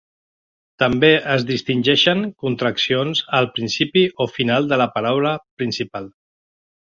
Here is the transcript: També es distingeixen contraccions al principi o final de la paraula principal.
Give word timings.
També 0.83 1.09
es 1.33 1.43
distingeixen 1.49 2.23
contraccions 2.45 3.21
al 3.41 3.49
principi 3.59 4.05
o 4.25 4.29
final 4.39 4.69
de 4.71 4.79
la 4.85 4.91
paraula 4.97 5.35
principal. 5.63 6.09